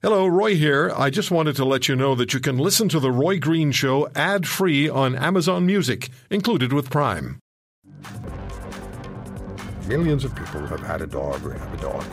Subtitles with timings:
[0.00, 0.92] Hello, Roy here.
[0.96, 3.72] I just wanted to let you know that you can listen to The Roy Green
[3.72, 7.40] Show ad free on Amazon Music, included with Prime.
[9.88, 12.04] Millions of people have had a dog or have a dog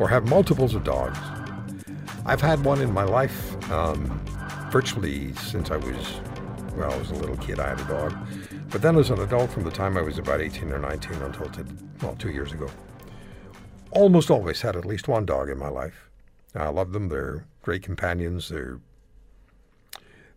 [0.00, 1.16] or have multiples of dogs.
[2.26, 4.20] I've had one in my life um,
[4.72, 6.20] virtually since I was,
[6.74, 8.16] well, I was a little kid, I had a dog.
[8.68, 11.48] But then as an adult, from the time I was about 18 or 19 until,
[12.02, 12.68] well, two years ago,
[13.92, 16.08] almost always had at least one dog in my life.
[16.54, 17.08] I love them.
[17.08, 18.48] They're great companions.
[18.48, 18.80] They're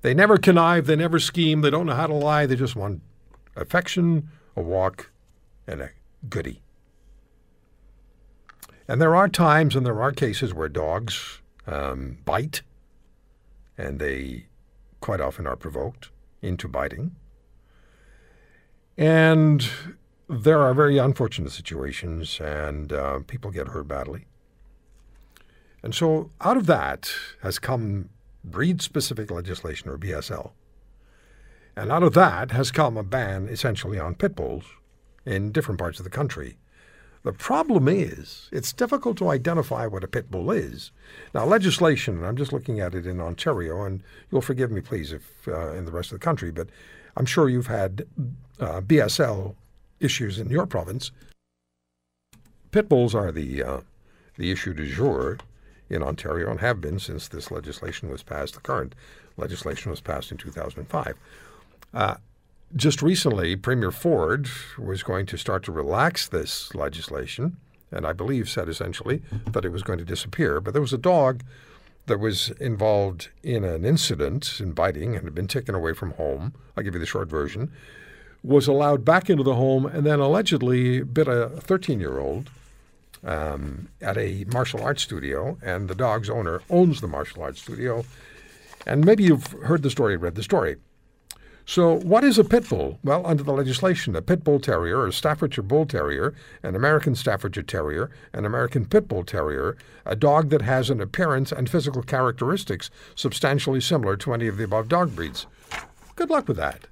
[0.02, 0.88] they never connive.
[0.88, 1.61] They never scheme.
[1.61, 2.45] They don't know how to lie.
[2.45, 3.02] They just want
[3.55, 5.11] affection, a walk,
[5.67, 5.89] and a
[6.27, 6.61] goody.
[8.88, 12.63] And there are times and there are cases where dogs um, bite,
[13.77, 14.47] and they
[14.99, 16.09] quite often are provoked
[16.41, 17.16] into biting.
[18.97, 19.67] And
[20.27, 24.25] there are very unfortunate situations, and uh, people get hurt badly.
[25.84, 28.09] And so out of that has come
[28.44, 30.52] breed specific legislation, or BSL.
[31.75, 34.66] And out of that has come a ban essentially on pit bulls
[35.25, 36.58] in different parts of the country.
[37.23, 40.92] The problem is it's difficult to identify what a pit bull is.
[41.36, 45.14] Now, legislation, and I'm just looking at it in Ontario, and you'll forgive me, please,
[45.14, 46.67] if uh, in the rest of the country, but
[47.16, 48.08] I'm sure you've had
[48.59, 49.55] uh, BSL
[50.00, 51.11] issues in your province.
[52.72, 53.81] Pit bulls are the uh,
[54.38, 55.38] the issue du jour
[55.92, 58.56] in Ontario and have been since this legislation was passed.
[58.56, 58.95] The current
[59.38, 61.16] legislation was passed in 2005.
[61.94, 62.16] Uh,
[62.75, 64.48] just recently, Premier Ford
[64.80, 67.58] was going to start to relax this legislation,
[67.92, 70.61] and I believe said essentially that it was going to disappear.
[70.61, 71.44] But there was a dog
[72.05, 76.53] that was involved in an incident in biting and had been taken away from home.
[76.76, 77.72] I'll give you the short version.
[78.44, 82.50] Was allowed back into the home and then allegedly bit a 13 year old
[83.23, 88.03] um, at a martial arts studio, and the dog's owner owns the martial arts studio.
[88.86, 90.77] And maybe you've heard the story, read the story.
[91.66, 92.97] So, what is a pit bull?
[93.03, 96.33] Well, under the legislation, a pit bull terrier, a Staffordshire bull terrier,
[96.64, 101.52] an American Staffordshire terrier, an American pit bull terrier, a dog that has an appearance
[101.52, 105.45] and physical characteristics substantially similar to any of the above dog breeds.
[106.15, 106.88] Good luck with that.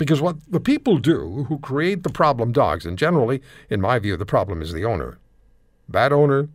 [0.00, 4.16] Because what the people do who create the problem dogs, and generally, in my view,
[4.16, 5.18] the problem is the owner.
[5.90, 6.48] Bad owner,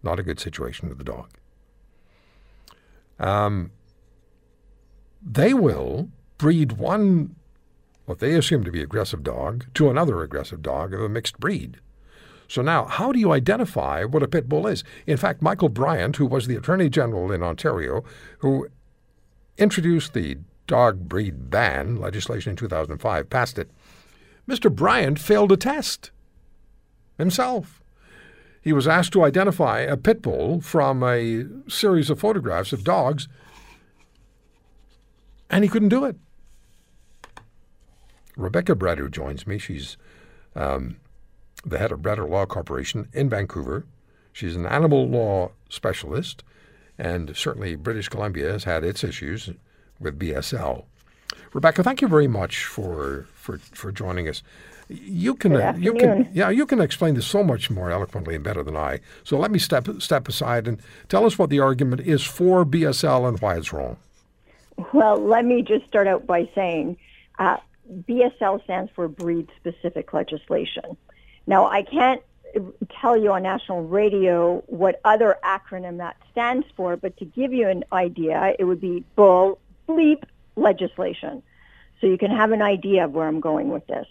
[0.00, 1.30] not a good situation with the dog.
[3.18, 3.72] Um,
[5.20, 7.34] they will breed one,
[8.06, 11.80] what they assume to be aggressive dog, to another aggressive dog of a mixed breed.
[12.46, 14.84] So now, how do you identify what a pit bull is?
[15.08, 18.04] In fact, Michael Bryant, who was the Attorney General in Ontario,
[18.38, 18.68] who
[19.58, 20.38] introduced the
[20.70, 23.68] dog breed ban legislation in 2005, passed it.
[24.48, 24.72] Mr.
[24.72, 26.12] Bryant failed a test
[27.18, 27.82] himself.
[28.62, 33.26] He was asked to identify a pit bull from a series of photographs of dogs,
[35.50, 36.16] and he couldn't do it.
[38.38, 39.96] Rebeka Breder, joins me, she's
[40.54, 40.98] um,
[41.64, 43.86] the head of Breder Law Corporation in Vancouver.
[44.32, 46.44] She's an animal law specialist,
[46.96, 49.50] and certainly British Columbia has had its issues
[50.00, 50.84] with BSL.
[51.52, 54.42] Rebeka, thank you very much for for, for joining us.
[54.88, 58.42] You can uh, you can yeah you can explain this so much more eloquently and
[58.42, 59.00] better than I.
[59.24, 63.28] So let me step step aside and tell us what the argument is for BSL
[63.28, 63.96] and why it's wrong.
[64.92, 66.96] Well, let me just start out by saying
[67.38, 67.58] uh,
[68.08, 70.96] BSL stands for breed specific legislation.
[71.46, 72.22] Now, I can't
[73.00, 77.68] tell you on national radio what other acronym that stands for, but to give you
[77.68, 79.58] an idea, it would be bull,
[79.90, 80.22] bleep
[80.56, 81.42] legislation.
[82.00, 84.06] So you can have an idea of where I'm going with this.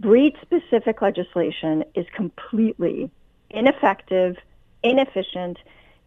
[0.00, 3.10] Breed specific legislation is completely
[3.50, 4.36] ineffective,
[4.82, 5.58] inefficient,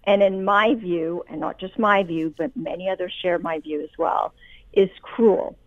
[0.04, 3.82] and in my view, and not just my view, but many others share my view
[3.82, 4.34] as well,
[4.74, 5.58] is cruel.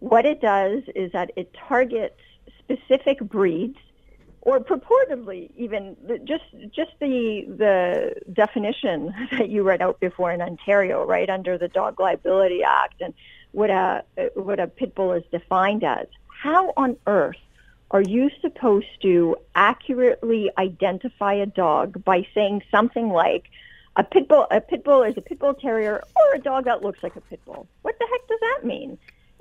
[0.00, 2.20] What it does is that it targets
[2.58, 3.78] specific breeds
[4.42, 11.04] or purportedly even just just the the definition that you read out before in Ontario,
[11.04, 13.14] right under the Dog Liability Act, and
[13.52, 14.04] what a
[14.34, 16.06] what a pit bull is defined as.
[16.28, 17.36] How on earth
[17.90, 23.44] are you supposed to accurately identify a dog by saying something like
[23.96, 26.82] a pit bull a pit bull is a pit bull terrier or a dog that
[26.82, 27.66] looks like a pit bull?
[27.82, 28.98] What the heck does that mean?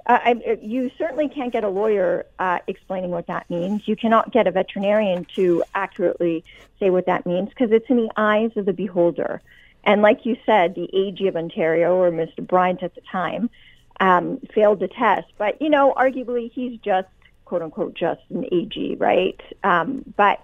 [0.08, 3.88] Uh, I, you certainly can't get a lawyer uh, explaining what that means.
[3.88, 6.44] You cannot get a veterinarian to accurately
[6.80, 9.42] say what that means because it's in the eyes of the beholder.
[9.84, 12.46] And like you said, the AG of Ontario, or Mr.
[12.46, 13.50] Bryant at the time,
[14.00, 15.28] um, failed the test.
[15.38, 17.10] But, you know, arguably he's just,
[17.46, 19.40] quote unquote, just an AG, right?
[19.64, 20.40] Um, but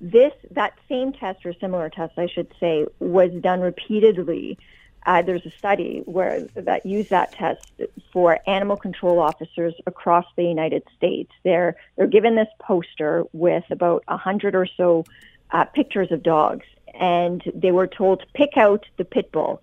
[0.00, 4.58] This that same test or similar test, I should say, was done repeatedly.
[5.06, 7.66] Uh, there's a study where that used that test
[8.12, 11.30] for animal control officers across the United States.
[11.44, 15.04] They're they're given this poster with about a hundred or so
[15.50, 19.62] uh, pictures of dogs, and they were told to pick out the pit bull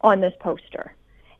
[0.00, 0.94] on this poster,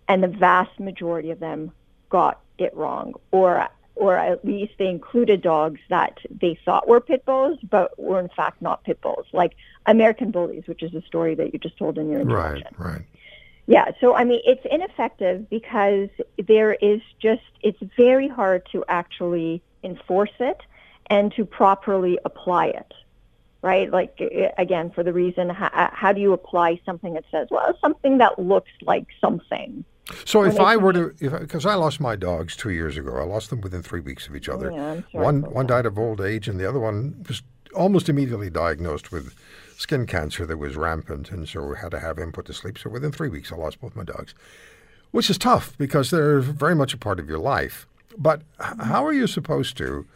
[0.08, 1.72] and the vast majority of them
[2.08, 7.24] got it wrong, or or at least they included dogs that they thought were pit
[7.26, 9.54] bulls, but were in fact not pit bulls, like
[9.86, 12.66] American bullies, which is a story that you just told in your introduction.
[12.78, 13.02] Right, right.
[13.70, 16.08] Yeah, so I mean, it's ineffective because
[16.48, 20.58] there is just, it's very hard to actually enforce it
[21.06, 22.92] and to properly apply it,
[23.62, 23.88] right?
[23.88, 24.20] Like,
[24.58, 28.18] again, for the reason, how, uh, how do you apply something that says, well, something
[28.18, 29.84] that looks like something?
[30.24, 33.50] So if I were to, because I lost my dogs two years ago, I lost
[33.50, 34.72] them within three weeks of each other.
[34.72, 37.40] Yeah, one one died of old age, and the other one was
[37.76, 39.32] almost immediately diagnosed with
[39.80, 42.78] skin cancer that was rampant, and so we had to have him put to sleep.
[42.78, 44.34] So within three weeks, I lost both my dogs,
[45.10, 47.86] which is tough because they're very much a part of your life.
[48.18, 50.06] But how are you supposed to?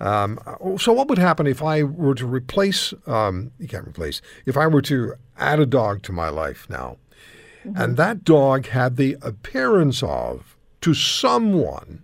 [0.00, 0.38] Um,
[0.78, 2.94] so what would happen if I were to replace?
[3.06, 4.22] Um, you can't replace.
[4.46, 6.96] If I were to add a dog to my life now,
[7.64, 7.80] Mm-hmm.
[7.80, 12.02] And that dog had the appearance of, to someone,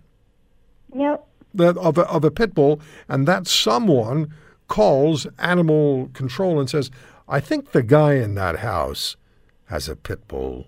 [0.93, 1.25] yep.
[1.53, 4.33] that, of, a, of a pit bull, and that someone
[4.69, 6.89] calls animal control and says,
[7.27, 9.17] I think the guy in that house
[9.65, 10.67] has a pit bull.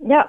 [0.00, 0.28] Yeah.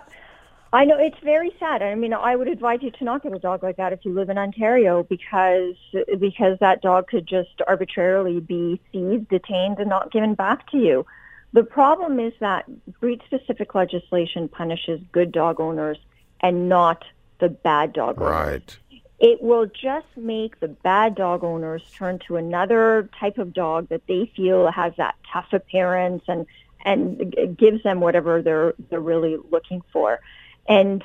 [0.71, 1.81] I know it's very sad.
[1.81, 4.13] I mean, I would advise you to not get a dog like that if you
[4.13, 5.75] live in Ontario because
[6.19, 11.05] because that dog could just arbitrarily be seized, detained, and not given back to you.
[11.53, 12.65] The problem is that
[12.99, 15.97] breed specific legislation punishes good dog owners
[16.41, 17.03] and not
[17.39, 18.31] the bad dog owners.
[18.31, 18.77] Right.
[19.19, 24.07] It will just make the bad dog owners turn to another type of dog that
[24.07, 26.45] they feel has that tough appearance and
[26.85, 30.19] and gives them whatever they're they're really looking for.
[30.67, 31.03] And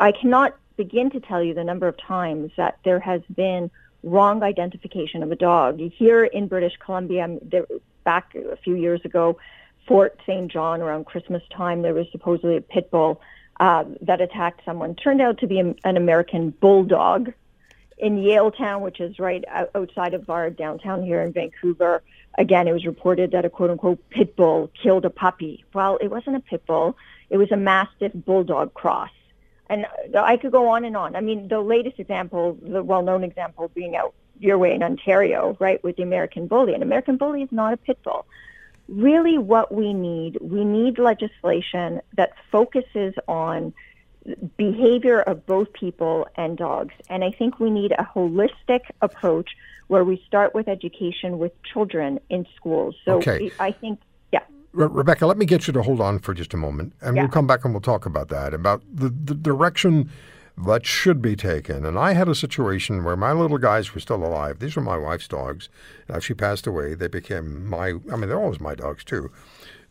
[0.00, 3.70] I cannot begin to tell you the number of times that there has been
[4.02, 5.78] wrong identification of a dog.
[5.78, 7.66] Here in British Columbia, um, there,
[8.02, 9.38] back a few years ago,
[9.86, 10.50] Fort St.
[10.50, 13.20] John around Christmas time, there was supposedly a pit bull
[13.60, 14.94] uh, that attacked someone.
[14.94, 17.32] Turned out to be an American bulldog
[17.98, 22.02] in Yaletown, which is right outside of our downtown here in Vancouver.
[22.36, 25.64] Again, it was reported that a quote unquote pit bull killed a puppy.
[25.72, 26.96] Well, it wasn't a pit bull.
[27.30, 29.10] It was a Mastiff Bulldog cross.
[29.70, 29.86] And
[30.18, 31.16] I could go on and on.
[31.16, 35.82] I mean, the latest example, the well-known example being out your way in Ontario, right,
[35.82, 36.74] with the American Bully.
[36.74, 38.26] An American Bully is not a pit bull.
[38.88, 43.72] Really, what we need, we need legislation that focuses on
[44.56, 46.94] behavior of both people and dogs.
[47.08, 49.50] And I think we need a holistic approach
[49.88, 52.96] where we start with education with children in schools.
[53.04, 53.50] So okay.
[53.58, 54.00] I think
[54.32, 54.40] yeah.
[54.72, 57.22] Re- Rebeka, let me get you to hold on for just a moment, and yeah.
[57.22, 60.10] we'll come back and we'll talk about that, about the, the direction
[60.56, 61.84] that should be taken.
[61.84, 64.60] And I had a situation where my little guys were still alive.
[64.60, 65.68] These were my wife's dogs.
[66.08, 66.94] Now she passed away.
[66.94, 69.32] They became my, I mean, they're always my dogs too.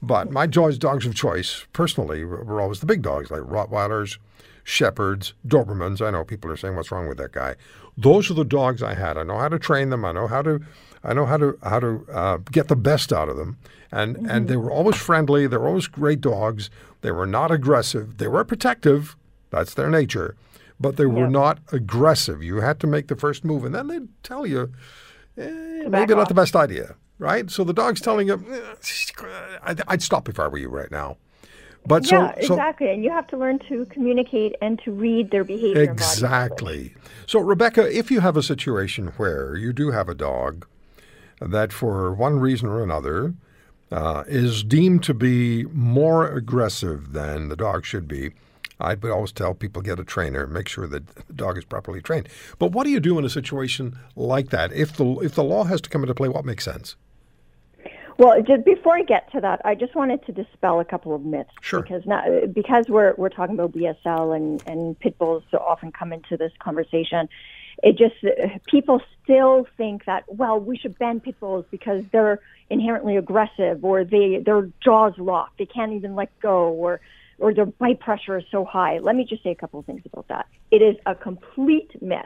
[0.02, 4.18] But my dogs, dogs of choice, personally, were always the big dogs like Rottweilers,
[4.64, 6.06] Shepherds, Dobermans.
[6.06, 7.56] I know people are saying, "What's wrong with that guy?"
[7.98, 9.18] Those are the dogs I had.
[9.18, 10.04] I know how to train them.
[10.04, 10.60] I know how to,
[11.06, 13.58] I know how to how to uh, get the best out of them.
[13.94, 14.30] And mm-hmm.
[14.30, 15.48] and they were always friendly.
[15.48, 16.70] They were always great dogs.
[17.00, 18.18] They were not aggressive.
[18.18, 19.16] They were protective.
[19.52, 20.36] That's their nature
[20.80, 22.44] but they were not aggressive.
[22.44, 24.72] You had to make the first move, and then they'd tell you,
[25.38, 27.50] eh, maybe not the best idea, right?
[27.50, 31.18] So the dog's telling you, eh, I'd stop if I were you right now.
[31.86, 35.44] But yeah, so, exactly, and you have to learn to communicate and to read their
[35.44, 35.82] behavior.
[35.82, 36.96] Exactly.
[37.28, 40.66] So, Rebeka, if you have a situation where you do have a dog
[41.42, 43.34] that, for one reason or another,
[43.92, 48.32] uh, is deemed to be more aggressive than the dog should be,
[48.80, 52.02] I would always tell people get a trainer, make sure that the dog is properly
[52.02, 52.30] trained.
[52.60, 54.74] But what do you do in a situation like that?
[54.74, 56.96] If the if the law has to come into play, what makes sense?
[58.18, 61.24] Well, just before I get to that, I just wanted to dispel a couple of
[61.26, 61.50] myths.
[61.62, 61.82] Sure.
[61.82, 66.14] Because not, because we're we're talking about BSL and and pit bulls so often come
[66.14, 67.28] into this conversation.
[67.82, 68.16] It just
[68.68, 72.40] people still think that well we should ban pit bulls because they're
[72.70, 77.02] inherently aggressive or they their jaws lock they can't even let go or
[77.44, 79.00] or their bite pressure is so high.
[79.00, 80.48] Let me just say a couple of things about that.
[80.72, 82.26] It is a complete myth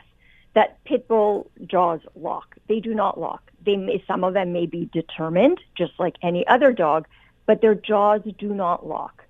[0.54, 2.56] that pit bull jaws lock.
[2.68, 3.52] They do not lock.
[3.66, 7.08] They may, some of them may be determined, just like any other dog,
[7.48, 9.24] but their jaws do not lock.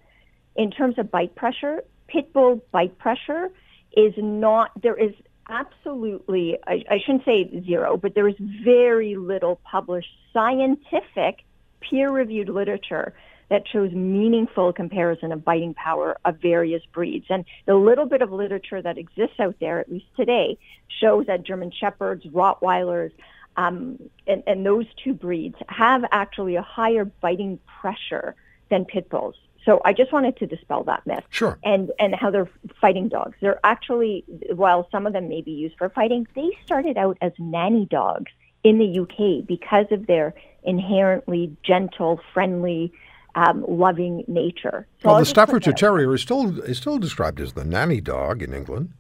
[0.58, 3.50] In terms of bite pressure, pit bull bite pressure
[3.96, 5.13] is not there is
[5.50, 11.46] absolutely, I, I shouldn't say zero, but there is very little published scientific
[11.79, 13.13] peer-reviewed literature
[13.50, 17.25] that shows meaningful comparison of biting power of various breeds.
[17.30, 20.58] And the little bit of literature that exists out there, at least today,
[21.00, 23.12] shows that German Shepherds, Rottweilers,
[23.56, 28.36] um, and, and those two breeds have actually a higher biting pressure
[28.70, 29.36] than pit bulls.
[29.66, 31.25] So I just wanted to dispel that myth.
[31.30, 31.60] Sure.
[31.63, 32.50] And and how they're
[32.80, 33.36] fighting dogs.
[33.42, 34.24] They're actually,
[34.54, 38.32] while some of them may be used for fighting, they started out as nanny dogs
[38.63, 42.94] in the UK because of their inherently gentle, friendly,
[43.38, 44.88] um, loving nature.
[45.03, 48.51] So well, the Staffordshire Terrier is still is still described as the nanny dog in
[48.53, 48.94] England.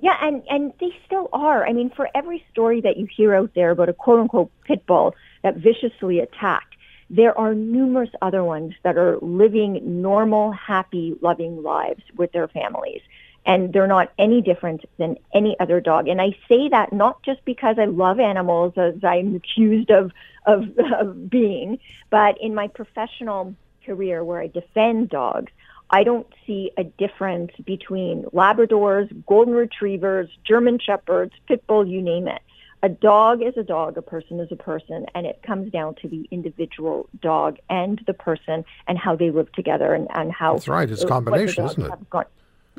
[0.00, 1.66] Yeah, and and they still are.
[1.66, 4.84] I mean, for every story that you hear out there about a quote unquote pit
[4.86, 6.76] bull that viciously attacked,
[7.08, 13.00] there are numerous other ones that are living normal, happy, loving lives with their families.
[13.44, 16.06] And they're not any different than any other dog.
[16.06, 20.12] And I say that not just because I love animals, as I'm accused of,
[20.46, 25.52] of, of being, but in my professional career where I defend dogs,
[25.90, 32.40] I don't see a difference between Labradors, Golden Retrievers, German Shepherds, Pitbull, you name it.
[32.84, 36.08] A dog is a dog, a person is a person, and it comes down to
[36.08, 40.54] the individual dog and the person and how they live together and, and how.
[40.54, 40.90] That's right.
[40.90, 42.26] It's a combination, isn't it?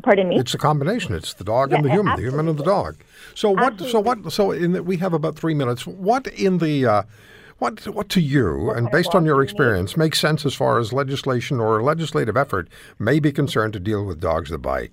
[0.01, 0.39] Pardon me.
[0.39, 1.13] It's a combination.
[1.13, 2.25] It's the dog yeah, and the human, absolutely.
[2.25, 2.97] the human and the dog.
[3.35, 3.73] So what?
[3.73, 3.91] Absolutely.
[3.91, 4.33] So what?
[4.33, 5.85] So in the, we have about three minutes.
[5.85, 7.03] What in the uh,
[7.63, 11.61] what, what to you, and based on your experience, makes sense as far as legislation
[11.61, 12.67] or legislative effort
[12.99, 14.91] may be concerned to deal with dogs that bite?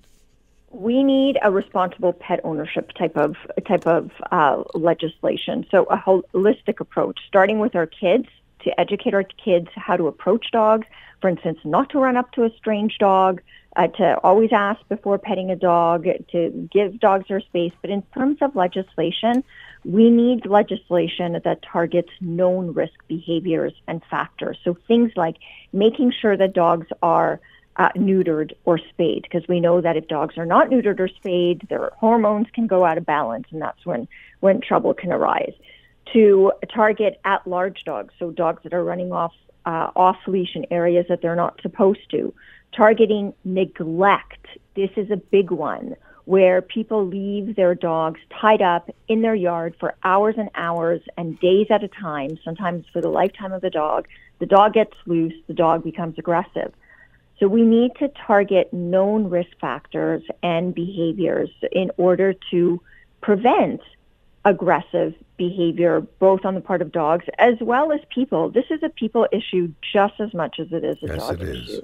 [0.69, 3.35] We need a responsible pet ownership type of
[3.67, 5.65] type of uh, legislation.
[5.69, 8.27] So a holistic approach, starting with our kids
[8.61, 10.87] to educate our kids how to approach dogs.
[11.19, 13.41] For instance, not to run up to a strange dog,
[13.75, 17.73] uh, to always ask before petting a dog, to give dogs their space.
[17.81, 19.43] But in terms of legislation,
[19.83, 24.57] we need legislation that targets known risk behaviors and factors.
[24.63, 25.37] So things like
[25.71, 27.39] making sure that dogs are
[27.77, 31.65] uh, neutered or spayed, because we know that if dogs are not neutered or spayed,
[31.69, 34.07] their hormones can go out of balance, and that's when
[34.41, 35.53] when trouble can arise.
[36.13, 39.33] To target at-large dogs, so dogs that are running off
[39.65, 42.33] uh, off leash in areas that they're not supposed to.
[42.75, 44.47] Targeting neglect.
[44.75, 49.75] This is a big one where people leave their dogs tied up in their yard
[49.79, 53.69] for hours and hours and days at a time, sometimes for the lifetime of the
[53.69, 54.07] dog.
[54.39, 56.73] The dog gets loose, the dog becomes aggressive.
[57.39, 62.79] So we need to target known risk factors and behaviors in order to
[63.21, 63.81] prevent
[64.45, 68.49] aggressive behavior, both on the part of dogs as well as people.
[68.49, 71.49] This is a people issue just as much as it is a yes, dog it
[71.49, 71.71] issue.
[71.71, 71.81] Is.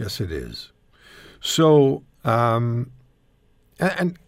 [0.00, 0.72] Yes, it is.
[1.42, 2.90] So, um,
[3.78, 4.18] and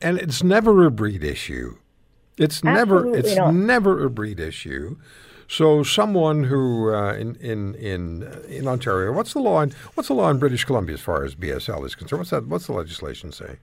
[0.00, 1.78] and it's never a breed issue.
[2.38, 3.54] It's Absolutely never it's not.
[3.54, 4.96] never a breed issue.
[5.48, 10.14] So someone who uh, in in in in Ontario, what's the law in what's the
[10.14, 12.20] law in British Columbia as far as BSL is concerned?
[12.20, 12.46] What's that?
[12.46, 13.56] What's the legislation say?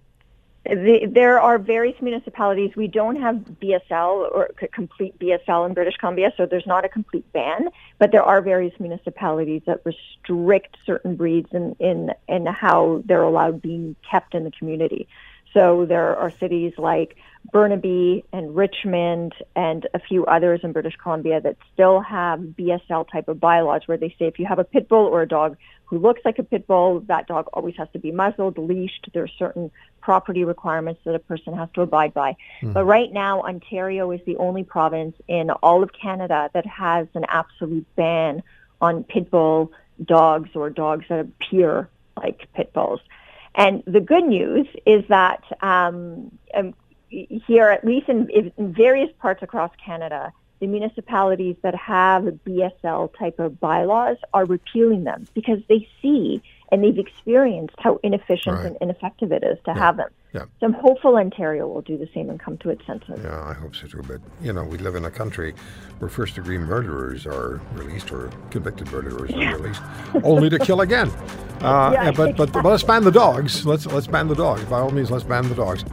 [0.63, 2.75] The, there are various municipalities.
[2.75, 7.25] We don't have BSL or complete BSL in British Columbia, so there's not a complete
[7.33, 7.69] ban.
[7.97, 13.61] But there are various municipalities that restrict certain breeds in in, in how they're allowed
[13.61, 15.07] being kept in the community.
[15.53, 17.15] So there are cities like
[17.51, 23.27] Burnaby and Richmond and a few others in British Columbia that still have BSL type
[23.27, 25.97] of bylaws where they say if you have a pit bull or a dog who
[25.97, 29.09] looks like a pit bull, that dog always has to be muzzled, leashed.
[29.13, 32.37] There are certain property requirements that a person has to abide by.
[32.61, 32.73] Mm.
[32.73, 37.25] But right now, Ontario is the only province in all of Canada that has an
[37.27, 38.41] absolute ban
[38.79, 43.01] on pit bull dogs or dogs that appear like pit bulls.
[43.55, 46.73] And the good news is that um, um,
[47.09, 53.39] here, at least in, in various parts across Canada, the municipalities that have BSL type
[53.39, 56.41] of bylaws are repealing them because they see
[56.71, 58.65] and they've experienced how inefficient right.
[58.67, 59.77] and ineffective it is to yeah.
[59.77, 60.09] have them.
[60.33, 60.45] Yeah.
[60.59, 63.19] So I'm hopeful Ontario will do the same and come to its senses.
[63.21, 64.01] Yeah, I hope so too.
[64.07, 65.53] But you know, we live in a country
[65.99, 69.51] where first-degree murderers are released or convicted murderers yeah.
[69.51, 69.81] are released,
[70.23, 71.11] only to kill again.
[71.61, 73.67] Uh, yeah, but, but but let's ban the dogs.
[73.67, 74.63] Let's let's ban the dogs.
[74.63, 75.83] By all means, let's ban the dogs.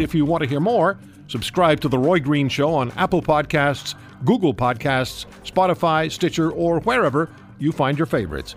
[0.00, 0.98] If you want to hear more,
[1.28, 7.30] subscribe to the Roy Green Show on Apple Podcasts, Google Podcasts, Spotify, Stitcher, or wherever
[7.60, 8.56] you find your favorites.